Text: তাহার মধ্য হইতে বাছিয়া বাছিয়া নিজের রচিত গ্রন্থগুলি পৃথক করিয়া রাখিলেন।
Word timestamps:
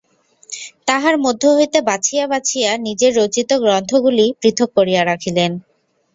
তাহার 0.87 1.15
মধ্য 1.17 1.43
হইতে 1.57 1.79
বাছিয়া 1.89 2.25
বাছিয়া 2.27 2.69
নিজের 2.85 3.11
রচিত 3.19 3.49
গ্রন্থগুলি 3.63 4.25
পৃথক 4.41 4.69
করিয়া 4.77 5.01
রাখিলেন। 5.05 5.51